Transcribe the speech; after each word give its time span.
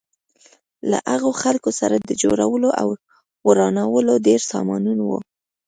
له 0.89 0.97
هغو 1.11 1.31
خلکو 1.41 1.69
سره 1.79 1.95
د 1.99 2.09
جوړولو 2.21 2.69
او 2.81 2.87
ورانولو 3.47 4.13
ډېر 4.27 4.39
سامانونه 4.51 5.01
وو. 5.09 5.19